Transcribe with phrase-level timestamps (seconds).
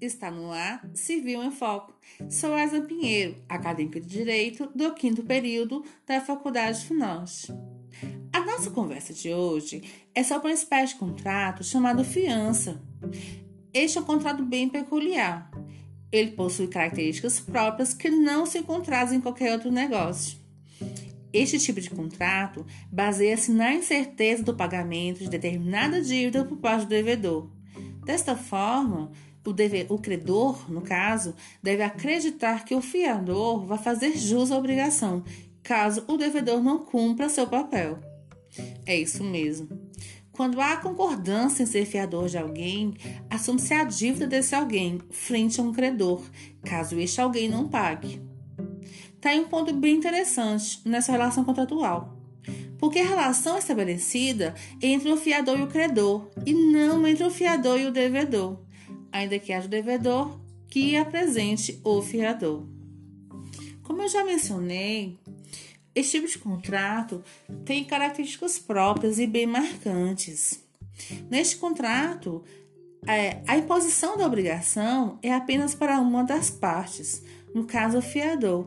[0.00, 1.92] Está no ar Civil em Foco.
[2.30, 7.50] Sou Asa Pinheiro, acadêmica de Direito do quinto período da Faculdade Funos.
[8.32, 9.82] A nossa conversa de hoje
[10.14, 12.80] é sobre uma espécie de contrato chamado fiança.
[13.74, 15.50] Este é um contrato bem peculiar.
[16.12, 20.38] Ele possui características próprias que não se encontram em qualquer outro negócio.
[21.32, 26.90] Este tipo de contrato baseia-se na incerteza do pagamento de determinada dívida por parte do
[26.90, 27.50] devedor.
[28.04, 29.12] Desta forma,
[29.48, 34.58] o, deve, o credor, no caso, deve acreditar que o fiador vai fazer jus à
[34.58, 35.24] obrigação,
[35.62, 37.98] caso o devedor não cumpra seu papel.
[38.84, 39.68] É isso mesmo.
[40.32, 42.94] Quando há concordância em ser fiador de alguém,
[43.28, 46.22] assume-se a dívida desse alguém frente a um credor,
[46.62, 48.22] caso este alguém não pague.
[49.16, 52.16] Está aí um ponto bem interessante nessa relação contratual.
[52.78, 57.30] Porque a relação é estabelecida entre o fiador e o credor, e não entre o
[57.30, 58.67] fiador e o devedor
[59.12, 62.66] ainda que haja o devedor que apresente o fiador.
[63.82, 65.18] Como eu já mencionei,
[65.94, 67.24] esse tipo de contrato
[67.64, 70.62] tem características próprias e bem marcantes.
[71.30, 72.44] Neste contrato,
[73.06, 77.22] é, a imposição da obrigação é apenas para uma das partes,
[77.54, 78.66] no caso o fiador.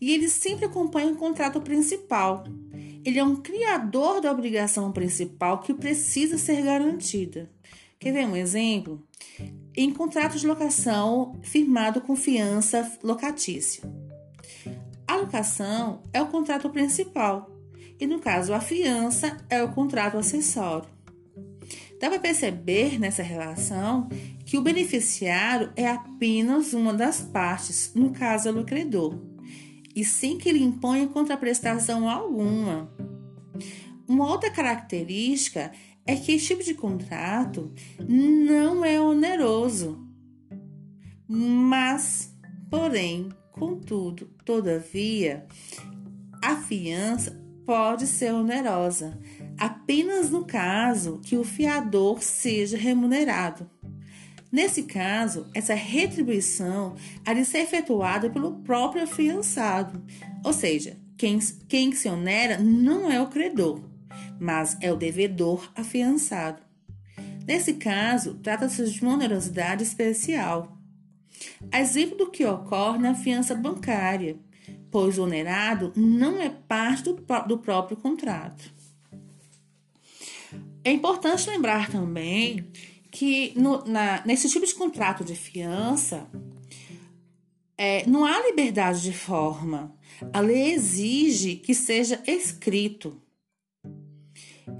[0.00, 2.44] E ele sempre acompanha o contrato principal.
[3.04, 7.50] Ele é um criador da obrigação principal que precisa ser garantida.
[8.00, 9.06] Quer ver um exemplo?
[9.76, 13.82] Em contrato de locação firmado com fiança locatícia.
[15.06, 17.54] A locação é o contrato principal
[18.00, 20.88] e, no caso, a fiança é o contrato acessório.
[22.00, 24.08] Dá para perceber nessa relação
[24.46, 29.20] que o beneficiário é apenas uma das partes, no caso, é o credor,
[29.94, 32.90] e sem que ele imponha contraprestação alguma.
[34.08, 37.72] Uma outra característica é que esse tipo de contrato
[38.08, 40.06] não é oneroso.
[41.28, 42.34] Mas,
[42.70, 45.46] porém, contudo, todavia,
[46.42, 49.16] a fiança pode ser onerosa
[49.56, 53.70] apenas no caso que o fiador seja remunerado.
[54.50, 60.02] Nesse caso, essa retribuição há de ser efetuada pelo próprio afiançado,
[60.42, 61.38] ou seja, quem,
[61.68, 63.80] quem se onera não é o credor,
[64.40, 66.62] mas é o devedor afiançado.
[67.46, 70.78] Nesse caso, trata-se de uma onerosidade especial.
[71.72, 74.38] Exemplo do que ocorre na fiança bancária,
[74.90, 77.14] pois o onerado não é parte do,
[77.46, 78.72] do próprio contrato.
[80.82, 82.66] É importante lembrar também
[83.10, 86.26] que no, na, nesse tipo de contrato de fiança,
[87.76, 89.94] é, não há liberdade de forma.
[90.32, 93.20] A lei exige que seja escrito.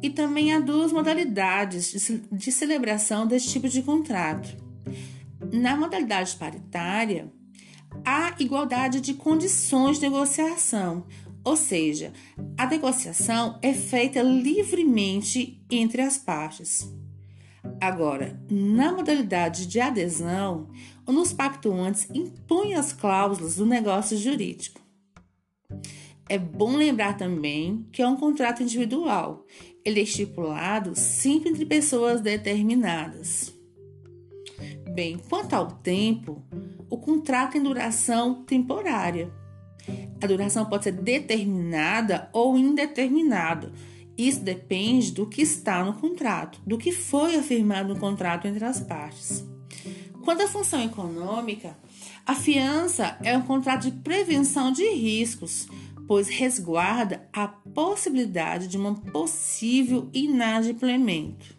[0.03, 1.93] E também há duas modalidades
[2.31, 4.57] de, celebração desse tipo de contrato.
[5.53, 7.33] Na modalidade paritária,
[8.05, 11.07] há igualdade de condições de negociação,
[11.45, 12.13] ou seja,
[12.57, 16.89] a negociação é feita livremente entre as partes.
[17.81, 20.69] Agora, na modalidade de adesão,
[21.07, 24.81] os pactuantes impõem as cláusulas do negócio jurídico.
[26.31, 29.45] É bom lembrar também que é um contrato individual.
[29.85, 33.53] Ele é estipulado sempre entre pessoas determinadas.
[34.95, 36.41] Bem, quanto ao tempo,
[36.89, 39.29] o contrato tem duração temporária.
[40.23, 43.73] A duração pode ser determinada ou indeterminada.
[44.17, 48.79] Isso depende do que está no contrato, do que foi afirmado no contrato entre as
[48.79, 49.45] partes.
[50.25, 51.77] Quanto à função econômica,
[52.25, 55.67] a fiança é um contrato de prevenção de riscos,
[56.11, 61.57] pois resguarda a possibilidade de um possível inadimplemento.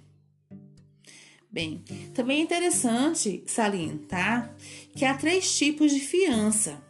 [1.49, 1.81] Bem,
[2.13, 4.53] também é interessante salientar
[4.93, 6.83] que há três tipos de fiança.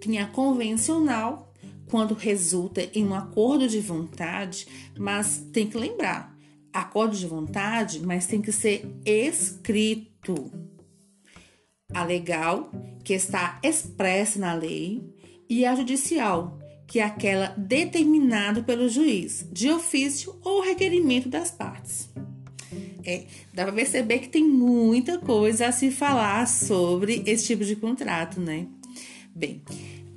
[0.00, 1.54] Tem a convencional,
[1.88, 4.66] quando resulta em um acordo de vontade,
[4.98, 6.36] mas tem que lembrar,
[6.72, 10.50] acordo de vontade, mas tem que ser escrito.
[11.94, 12.68] A legal,
[13.04, 15.14] que está expressa na lei,
[15.48, 22.08] e a judicial, que aquela determinada pelo juiz, de ofício ou requerimento das partes.
[23.04, 27.76] É, dá para perceber que tem muita coisa a se falar sobre esse tipo de
[27.76, 28.66] contrato, né?
[29.34, 29.62] Bem,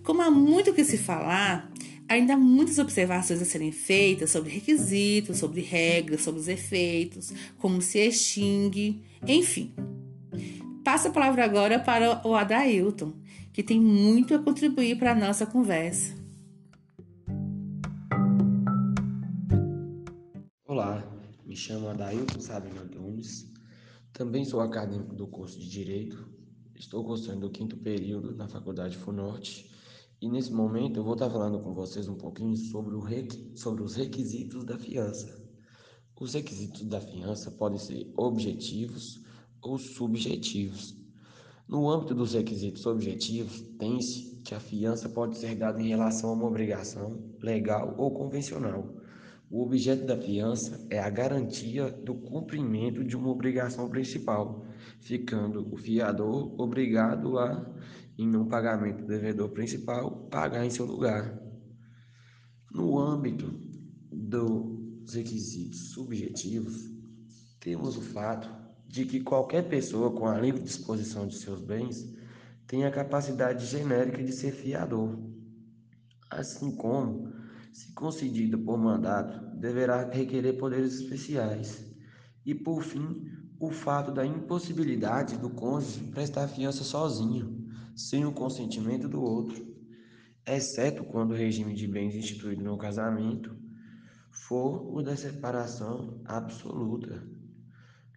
[0.04, 1.70] como há muito que se falar,
[2.08, 7.82] ainda há muitas observações a serem feitas sobre requisitos, sobre regras, sobre os efeitos, como
[7.82, 9.74] se extingue, enfim.
[10.84, 13.14] Passo a palavra agora para o Adailton,
[13.52, 16.17] que tem muito a contribuir para a nossa conversa.
[20.78, 21.04] Olá,
[21.44, 23.52] me chamo Adailton Sabrina Gomes,
[24.14, 26.30] Também sou acadêmico do curso de Direito,
[26.76, 29.72] estou cursando o quinto período na Faculdade FUNORTE
[30.22, 33.04] e nesse momento eu vou estar falando com vocês um pouquinho sobre, o
[33.58, 35.44] sobre os requisitos da fiança.
[36.22, 39.20] Os requisitos da fiança podem ser objetivos
[39.64, 40.96] ou subjetivos.
[41.68, 46.34] No âmbito dos requisitos objetivos, tem-se que a fiança pode ser dada em relação a
[46.34, 48.97] uma obrigação legal ou convencional.
[49.50, 54.66] O objeto da fiança é a garantia do cumprimento de uma obrigação principal,
[55.00, 57.66] ficando o fiador obrigado a,
[58.18, 61.42] em não pagamento do devedor principal, pagar em seu lugar.
[62.74, 63.50] No âmbito
[64.12, 66.92] dos requisitos subjetivos,
[67.62, 68.50] temos o fato
[68.86, 72.14] de que qualquer pessoa com a livre disposição de seus bens
[72.68, 75.18] tem a capacidade genérica de ser fiador,
[76.30, 77.37] assim como
[77.78, 81.86] se concedido por mandato, deverá requerer poderes especiais.
[82.44, 83.30] E, por fim,
[83.60, 89.64] o fato da impossibilidade do cônjuge prestar fiança sozinho, sem o consentimento do outro,
[90.44, 93.56] exceto quando o regime de bens instituído no casamento
[94.32, 97.24] for o da separação absoluta.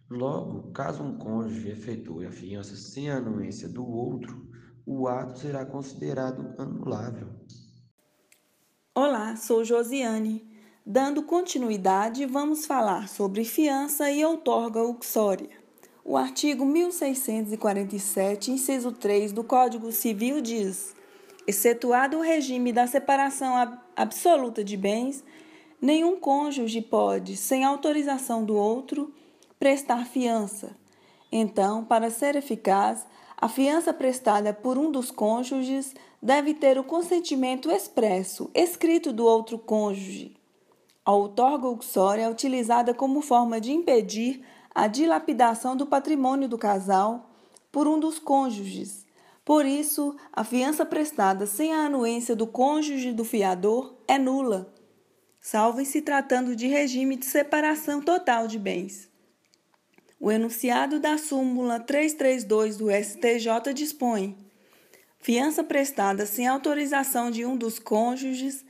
[0.09, 4.49] Logo, caso um cônjuge efetue a fiança sem a anuência do outro,
[4.87, 7.29] o ato será considerado anulável.
[8.93, 10.45] Olá, sou Josiane.
[10.85, 15.47] Dando continuidade, vamos falar sobre fiança e outorga uxória.
[16.03, 20.93] O artigo 1647, inciso 3 do Código Civil diz:
[21.47, 23.55] excetuado o regime da separação
[23.95, 25.23] absoluta de bens,
[25.81, 29.13] nenhum cônjuge pode, sem autorização do outro,
[29.57, 30.75] prestar fiança.
[31.31, 33.07] Então, para ser eficaz,
[33.41, 39.57] a fiança prestada por um dos cônjuges deve ter o consentimento expresso, escrito do outro
[39.57, 40.37] cônjuge.
[41.03, 44.45] A outorga uxória é utilizada como forma de impedir
[44.75, 47.31] a dilapidação do patrimônio do casal
[47.71, 49.07] por um dos cônjuges.
[49.43, 54.71] Por isso, a fiança prestada sem a anuência do cônjuge do fiador é nula,
[55.41, 59.10] salvo em se tratando de regime de separação total de bens.
[60.23, 64.37] O enunciado da súmula 332 do STJ dispõe:
[65.19, 68.63] fiança prestada sem autorização de um dos cônjuges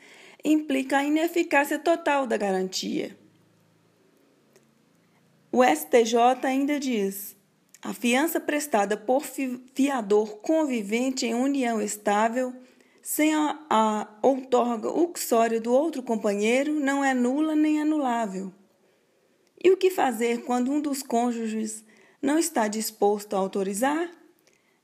[0.45, 3.18] implica a ineficácia total da garantia.
[5.51, 7.36] O STJ ainda diz:
[7.81, 9.21] a fiança prestada por
[9.75, 12.56] fiador convivente em união estável
[13.01, 18.53] sem a, a outorga uxória do outro companheiro não é nula nem anulável.
[19.63, 21.86] E o que fazer quando um dos cônjuges
[22.19, 24.10] não está disposto a autorizar?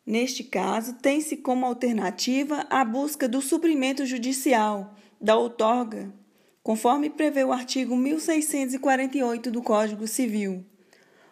[0.06, 6.14] Neste caso, tem-se como alternativa a busca do suprimento judicial da outorga,
[6.62, 10.64] conforme prevê o artigo 1648 do Código Civil.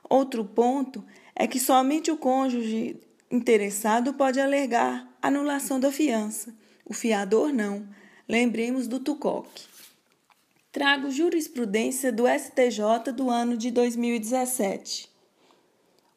[0.10, 1.06] Outro ponto
[1.36, 3.00] é que somente o cônjuge
[3.30, 6.52] interessado pode alegar anulação da fiança,
[6.84, 7.88] o fiador não.
[8.28, 9.75] Lembremos do Tucoque
[10.76, 15.10] trago jurisprudência do STJ do ano de 2017.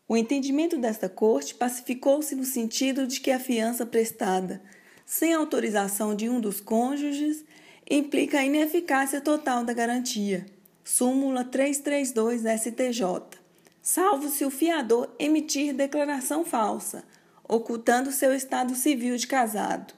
[0.09, 4.61] O entendimento desta Corte pacificou-se no sentido de que a fiança prestada
[5.07, 7.45] sem autorização de um dos cônjuges
[7.89, 10.45] implica a ineficácia total da garantia.
[10.83, 13.39] Súmula 332 STJ.
[13.81, 17.05] Salvo se o fiador emitir declaração falsa,
[17.49, 19.98] ocultando seu estado civil de casado.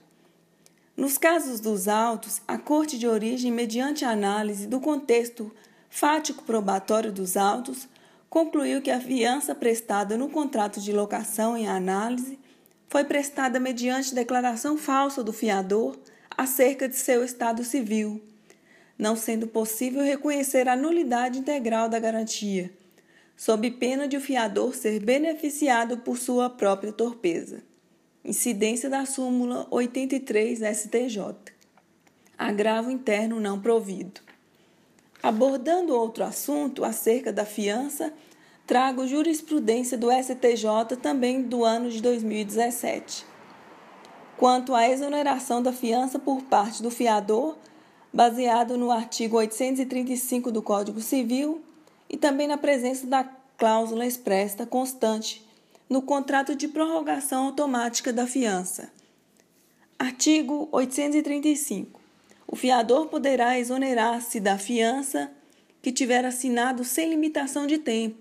[1.00, 5.50] Nos casos dos autos, a Corte de Origem, mediante análise do contexto
[5.88, 7.88] fático probatório dos autos,
[8.28, 12.38] concluiu que a fiança prestada no contrato de locação em análise
[12.86, 15.98] foi prestada mediante declaração falsa do fiador
[16.36, 18.22] acerca de seu estado civil,
[18.98, 22.70] não sendo possível reconhecer a nulidade integral da garantia,
[23.38, 27.69] sob pena de o fiador ser beneficiado por sua própria torpeza.
[28.22, 31.34] Incidência da súmula 83 STJ.
[32.36, 34.20] Agravo interno não provido.
[35.22, 38.12] Abordando outro assunto acerca da fiança,
[38.66, 43.24] trago jurisprudência do STJ também do ano de 2017.
[44.36, 47.56] Quanto à exoneração da fiança por parte do fiador,
[48.12, 51.62] baseado no artigo 835 do Código Civil
[52.06, 53.24] e também na presença da
[53.56, 55.48] cláusula expressa constante
[55.90, 58.92] no contrato de prorrogação automática da fiança.
[59.98, 62.00] Artigo 835.
[62.46, 65.32] O fiador poderá exonerar-se da fiança
[65.82, 68.16] que tiver assinado sem limitação de tempo,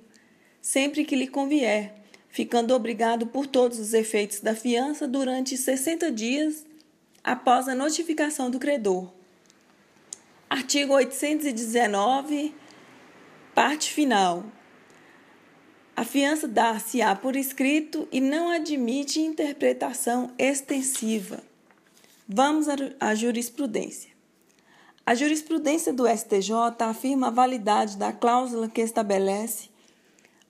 [0.60, 1.94] sempre que lhe convier,
[2.28, 6.66] ficando obrigado por todos os efeitos da fiança durante 60 dias
[7.24, 9.12] após a notificação do credor.
[10.50, 12.56] Artigo 819,
[13.54, 14.44] parte final.
[16.00, 21.44] A fiança dá-se-á por escrito e não admite interpretação extensiva.
[22.26, 22.68] Vamos
[23.02, 24.10] à jurisprudência.
[25.06, 29.68] A jurisprudência do STJ afirma a validade da cláusula que estabelece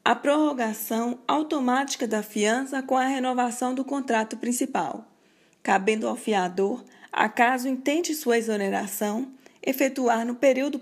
[0.05, 5.03] a prorrogação automática da fiança com a renovação do contrato principal,
[5.63, 9.31] cabendo ao fiador, acaso intente sua exoneração,
[9.63, 10.79] efetuar no período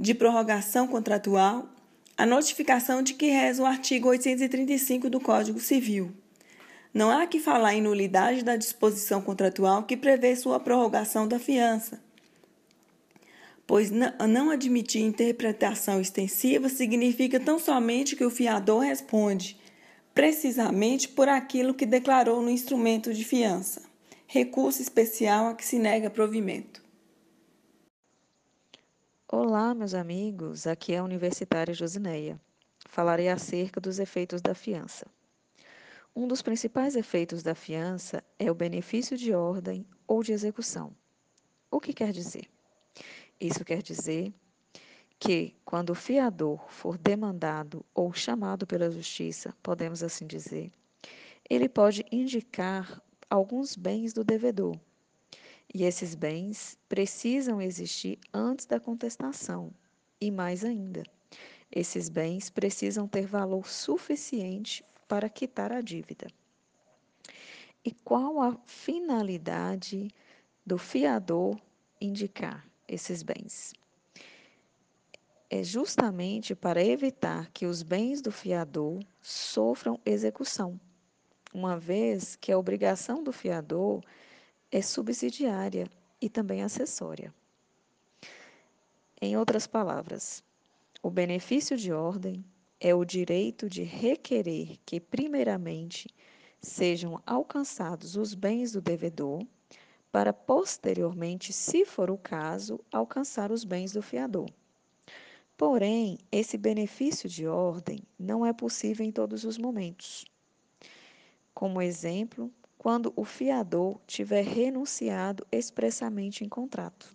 [0.00, 1.68] de prorrogação contratual
[2.16, 6.10] a notificação de que reza o artigo 835 do Código Civil.
[6.92, 12.00] Não há que falar em nulidade da disposição contratual que prevê sua prorrogação da fiança,
[13.66, 19.58] pois não admitir interpretação extensiva significa tão somente que o fiador responde
[20.14, 23.82] precisamente por aquilo que declarou no instrumento de fiança,
[24.26, 26.85] recurso especial a que se nega provimento.
[29.28, 32.40] Olá, meus amigos, aqui é a Universitária Josineia.
[32.88, 35.04] Falarei acerca dos efeitos da fiança.
[36.14, 40.94] Um dos principais efeitos da fiança é o benefício de ordem ou de execução.
[41.68, 42.48] O que quer dizer?
[43.40, 44.32] Isso quer dizer
[45.18, 50.70] que, quando o fiador for demandado ou chamado pela justiça, podemos assim dizer,
[51.50, 54.78] ele pode indicar alguns bens do devedor,
[55.74, 59.72] e esses bens precisam existir antes da contestação.
[60.20, 61.02] E mais ainda,
[61.70, 66.26] esses bens precisam ter valor suficiente para quitar a dívida.
[67.84, 70.08] E qual a finalidade
[70.64, 71.60] do fiador
[72.00, 73.74] indicar esses bens?
[75.48, 80.80] É justamente para evitar que os bens do fiador sofram execução,
[81.54, 84.02] uma vez que a obrigação do fiador
[84.70, 85.88] é subsidiária
[86.20, 87.32] e também acessória.
[89.20, 90.42] Em outras palavras,
[91.02, 92.44] o benefício de ordem
[92.80, 96.08] é o direito de requerer que, primeiramente,
[96.60, 99.46] sejam alcançados os bens do devedor,
[100.12, 104.48] para posteriormente, se for o caso, alcançar os bens do fiador.
[105.56, 110.24] Porém, esse benefício de ordem não é possível em todos os momentos.
[111.54, 112.52] Como exemplo,
[112.86, 117.12] quando o fiador tiver renunciado expressamente em contrato.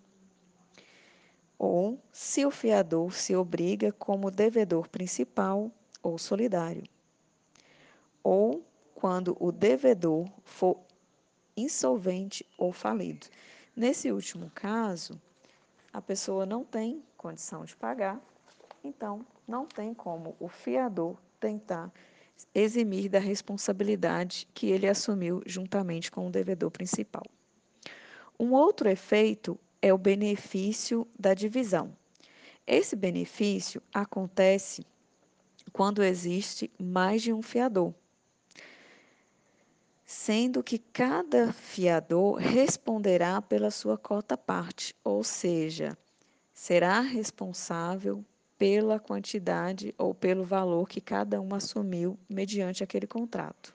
[1.58, 6.84] Ou se o fiador se obriga como devedor principal ou solidário.
[8.22, 8.62] Ou
[8.94, 10.78] quando o devedor for
[11.56, 13.26] insolvente ou falido.
[13.74, 15.18] Nesse último caso,
[15.90, 18.20] a pessoa não tem condição de pagar,
[18.84, 21.90] então não tem como o fiador tentar
[22.54, 27.24] eximir da responsabilidade que ele assumiu juntamente com o devedor principal.
[28.38, 31.96] Um outro efeito é o benefício da divisão.
[32.66, 34.86] Esse benefício acontece
[35.72, 37.94] quando existe mais de um fiador,
[40.04, 45.96] sendo que cada fiador responderá pela sua cota parte, ou seja,
[46.52, 48.24] será responsável
[48.62, 53.74] pela quantidade ou pelo valor que cada um assumiu mediante aquele contrato.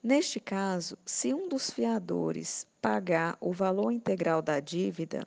[0.00, 5.26] Neste caso, se um dos fiadores pagar o valor integral da dívida,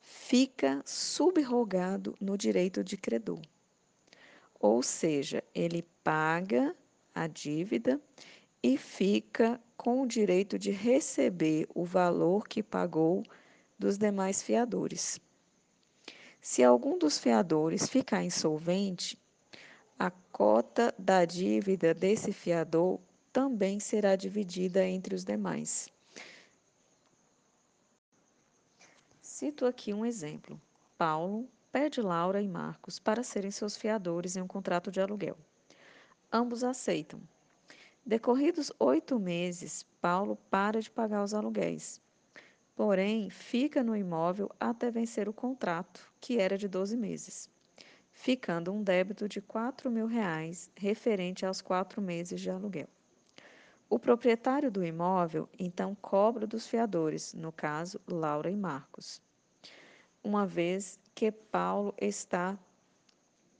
[0.00, 3.42] fica subrogado no direito de credor.
[4.58, 6.74] Ou seja, ele paga
[7.14, 8.00] a dívida
[8.62, 13.22] e fica com o direito de receber o valor que pagou
[13.78, 15.20] dos demais fiadores.
[16.40, 19.18] Se algum dos fiadores ficar insolvente,
[19.98, 23.00] a cota da dívida desse fiador
[23.32, 25.88] também será dividida entre os demais.
[29.20, 30.60] Cito aqui um exemplo.
[30.96, 35.36] Paulo pede Laura e Marcos para serem seus fiadores em um contrato de aluguel.
[36.32, 37.20] Ambos aceitam.
[38.06, 42.00] Decorridos oito meses, Paulo para de pagar os aluguéis
[42.78, 47.50] porém fica no imóvel até vencer o contrato, que era de 12 meses,
[48.12, 52.86] ficando um débito de R$ mil reais referente aos quatro meses de aluguel.
[53.90, 59.20] O proprietário do imóvel então cobra dos fiadores, no caso Laura e Marcos,
[60.22, 62.56] uma vez que Paulo está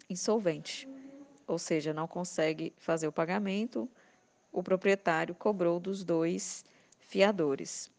[0.09, 0.89] insolvente,
[1.45, 3.91] ou seja, não consegue fazer o pagamento,
[4.53, 6.65] o proprietário cobrou dos dois
[7.01, 7.91] fiadores.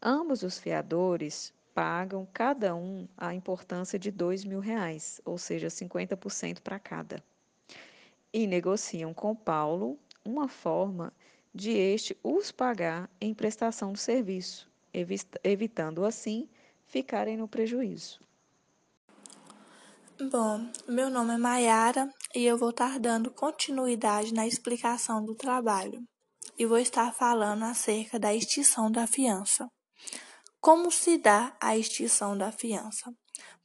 [0.00, 6.60] Ambos os fiadores pagam cada um a importância de dois mil reais, ou seja, 50%
[6.60, 7.22] para cada.
[8.32, 11.12] E negociam com Paulo uma forma
[11.54, 14.70] de este os pagar em prestação do serviço,
[15.42, 16.48] evitando assim
[16.86, 18.20] ficarem no prejuízo.
[20.30, 26.02] Bom, meu nome é Maiara, e eu vou estar dando continuidade na explicação do trabalho
[26.58, 29.68] e vou estar falando acerca da extinção da fiança.
[30.60, 33.14] Como se dá a extinção da fiança?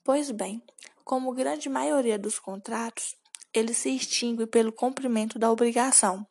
[0.04, 0.62] Pois bem,
[1.04, 3.16] como grande maioria dos contratos,
[3.52, 6.26] ele se extingue pelo cumprimento da obrigação.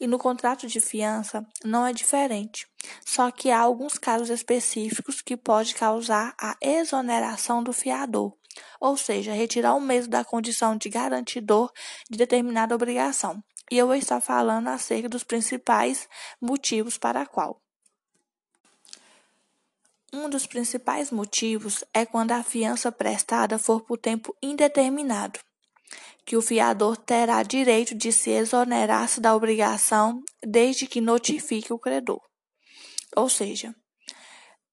[0.00, 2.66] E no contrato de fiança não é diferente,
[3.06, 8.36] só que há alguns casos específicos que pode causar a exoneração do fiador,
[8.80, 11.70] ou seja, retirar o mesmo da condição de garantidor
[12.10, 13.40] de determinada obrigação.
[13.70, 16.08] E eu vou estar falando acerca dos principais
[16.40, 17.62] motivos para a qual.
[20.12, 25.38] Um dos principais motivos é quando a fiança prestada for por tempo indeterminado,
[26.24, 32.20] que o fiador terá direito de se exonerar-se da obrigação desde que notifique o credor.
[33.14, 33.74] Ou seja,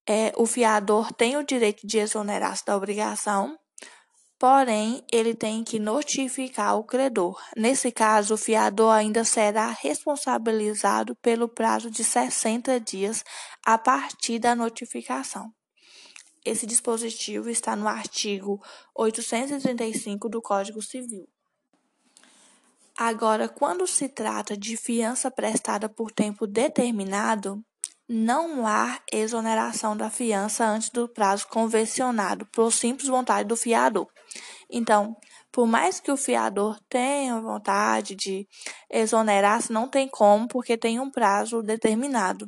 [0.08, 3.58] é, o fiador tem o direito de exonerar-se da obrigação,
[4.38, 7.40] porém ele tem que notificar o credor.
[7.56, 13.24] Nesse caso, o fiador ainda será responsabilizado pelo prazo de 60 dias
[13.64, 15.52] a partir da notificação.
[16.44, 18.62] Esse dispositivo está no artigo
[18.94, 21.28] 835 do Código Civil.
[22.96, 27.62] Agora, quando se trata de fiança prestada por tempo determinado,
[28.08, 34.08] não há exoneração da fiança antes do prazo convencionado, por simples vontade do fiador.
[34.70, 35.16] Então,
[35.52, 38.46] por mais que o fiador tenha vontade de
[38.90, 42.46] exonerar-se, não tem como, porque tem um prazo determinado.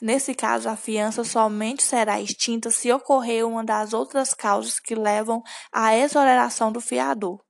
[0.00, 5.42] Nesse caso, a fiança somente será extinta se ocorrer uma das outras causas que levam
[5.72, 7.40] à exoneração do fiador.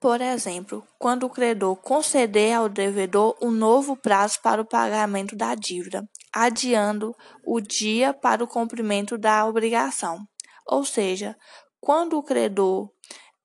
[0.00, 5.54] Por exemplo, quando o credor conceder ao devedor um novo prazo para o pagamento da
[5.54, 10.18] dívida, adiando o dia para o cumprimento da obrigação.
[10.66, 11.36] Ou seja,
[11.80, 12.90] quando o credor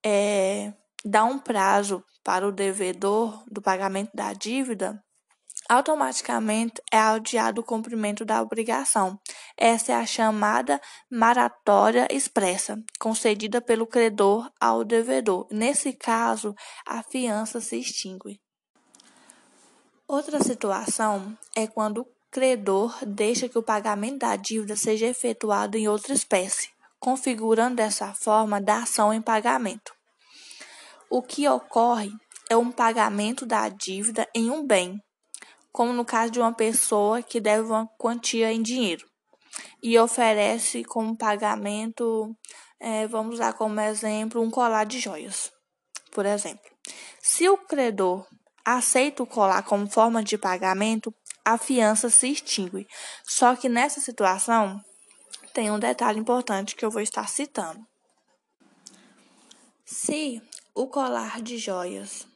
[0.03, 0.73] é,
[1.03, 5.03] dá um prazo para o devedor do pagamento da dívida,
[5.67, 9.19] automaticamente é adiado o cumprimento da obrigação.
[9.55, 15.47] Essa é a chamada maratória expressa, concedida pelo credor ao devedor.
[15.51, 16.55] Nesse caso,
[16.87, 18.41] a fiança se extingue.
[20.07, 25.87] Outra situação é quando o credor deixa que o pagamento da dívida seja efetuado em
[25.87, 29.93] outra espécie, configurando dessa forma da ação em pagamento.
[31.09, 32.11] O que ocorre
[32.49, 34.99] é um pagamento da dívida em um bem,
[35.71, 39.07] como no caso de uma pessoa que deve uma quantia em dinheiro
[39.81, 42.35] e oferece como pagamento,
[42.79, 45.51] é, vamos usar como exemplo, um colar de joias,
[46.11, 46.69] por exemplo.
[47.21, 48.25] Se o credor
[48.65, 52.87] aceita o colar como forma de pagamento, a fiança se extingue.
[53.23, 54.79] Só que nessa situação
[55.53, 57.85] tem um detalhe importante que eu vou estar citando.
[59.85, 60.41] Se
[60.75, 62.27] o colar de joias,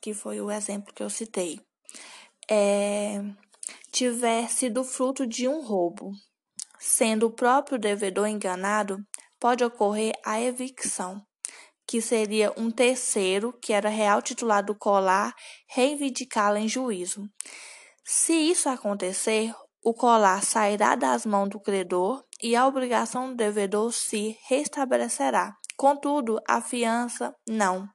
[0.00, 1.60] que foi o exemplo que eu citei,
[2.48, 3.20] é,
[3.90, 6.12] tiver sido fruto de um roubo,
[6.78, 8.98] sendo o próprio devedor enganado,
[9.38, 11.20] pode ocorrer a evicção,
[11.86, 15.34] que seria um terceiro, que era real titular do colar,
[15.68, 17.28] reivindicá-la em juízo.
[18.04, 19.52] Se isso acontecer,
[19.82, 25.56] o colar sairá das mãos do credor e a obrigação do devedor se restabelecerá.
[25.76, 27.88] Contudo, a fiança não.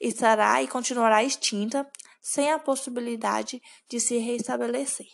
[0.00, 1.88] Estará e continuará extinta
[2.20, 5.08] sem a possibilidade de se restabelecer.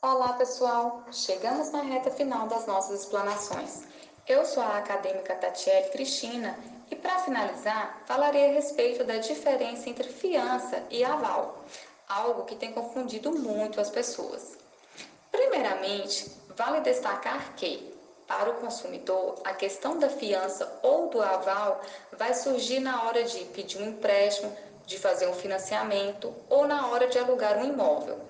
[0.00, 1.04] Olá, pessoal!
[1.12, 3.84] Chegamos na reta final das nossas explanações.
[4.26, 6.58] Eu sou a acadêmica Tatiele Cristina
[6.90, 11.64] e, para finalizar, falarei a respeito da diferença entre fiança e aval,
[12.08, 14.58] algo que tem confundido muito as pessoas.
[15.30, 16.30] Primeiramente,
[16.64, 17.92] vale destacar que,
[18.28, 21.80] para o consumidor, a questão da fiança ou do aval
[22.12, 27.08] vai surgir na hora de pedir um empréstimo, de fazer um financiamento ou na hora
[27.08, 28.20] de alugar um imóvel.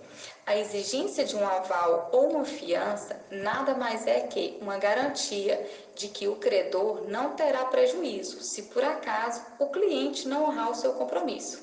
[0.47, 6.09] A exigência de um aval ou uma fiança nada mais é que uma garantia de
[6.09, 10.95] que o credor não terá prejuízo se por acaso o cliente não honrar o seu
[10.95, 11.63] compromisso.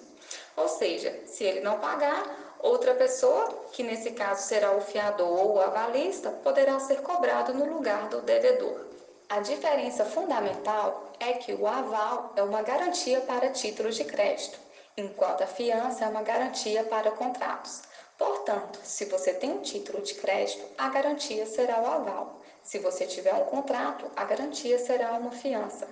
[0.55, 5.55] Ou seja, se ele não pagar, outra pessoa, que nesse caso será o fiador ou
[5.55, 8.87] o avalista, poderá ser cobrado no lugar do devedor.
[9.29, 14.59] A diferença fundamental é que o aval é uma garantia para títulos de crédito
[14.99, 17.81] enquanto a fiança é uma garantia para contratos.
[18.17, 22.41] Portanto, se você tem um título de crédito, a garantia será o aval.
[22.61, 25.87] Se você tiver um contrato, a garantia será uma fiança.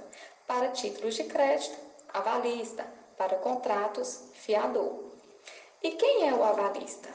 [0.45, 1.77] Para títulos de crédito,
[2.13, 2.85] avalista.
[3.17, 5.06] Para contratos, fiador.
[5.87, 7.07] E quem é o avalista?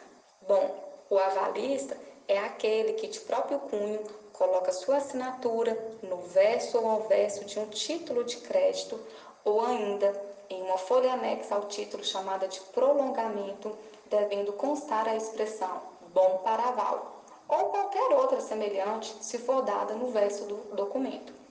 [0.48, 1.94] Bom, o avalista
[2.26, 7.58] é aquele que de próprio cunho coloca sua assinatura no verso ou ao verso de
[7.58, 8.98] um título de crédito
[9.44, 10.10] ou ainda
[10.48, 15.82] em uma folha anexa ao título chamada de prolongamento, devendo constar a expressão
[16.14, 21.42] bom para aval, ou qualquer outra semelhante se for dada no verso do documento.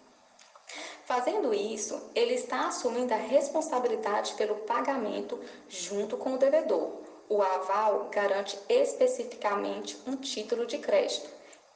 [1.06, 7.11] Fazendo isso, ele está assumindo a responsabilidade pelo pagamento junto com o devedor.
[7.34, 11.30] O aval garante especificamente um título de crédito.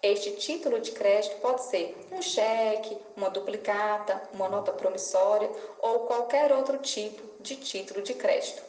[0.03, 6.51] Este título de crédito pode ser um cheque, uma duplicata, uma nota promissória ou qualquer
[6.51, 8.61] outro tipo de título de crédito.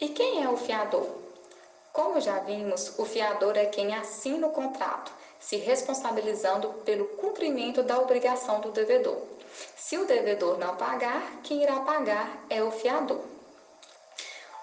[0.00, 1.06] E quem é o fiador?
[1.92, 8.00] Como já vimos, o fiador é quem assina o contrato, se responsabilizando pelo cumprimento da
[8.00, 9.20] obrigação do devedor.
[9.76, 13.20] Se o devedor não pagar, quem irá pagar é o fiador.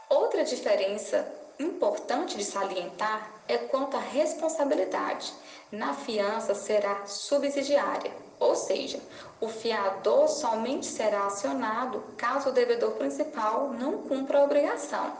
[0.09, 5.33] Outra diferença importante de salientar é quanto à responsabilidade.
[5.71, 8.99] Na fiança será subsidiária, ou seja,
[9.41, 15.11] o fiador somente será acionado caso o devedor principal não cumpra a obrigação.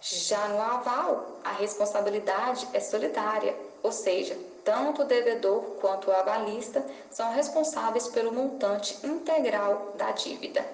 [0.00, 6.84] Já no aval, a responsabilidade é solidária, ou seja, tanto o devedor quanto o avalista
[7.10, 10.64] são responsáveis pelo montante integral da dívida.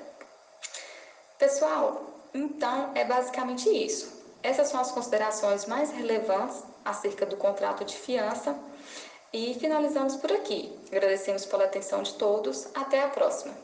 [1.39, 2.03] Pessoal,
[2.35, 4.14] então é basicamente isso.
[4.45, 8.55] Essas são as considerações mais relevantes acerca do contrato de fiança
[9.33, 10.71] e finalizamos por aqui.
[10.93, 12.69] Agradecemos pela atenção de todos.
[12.75, 13.64] Até a próxima.